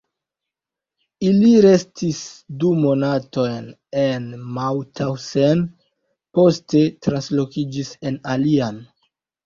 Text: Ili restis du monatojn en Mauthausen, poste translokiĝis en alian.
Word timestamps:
Ili 1.27 1.51
restis 1.65 2.21
du 2.63 2.71
monatojn 2.87 3.69
en 4.07 4.27
Mauthausen, 4.59 5.65
poste 6.41 6.87
translokiĝis 7.09 7.99
en 8.11 8.23
alian. 8.39 8.87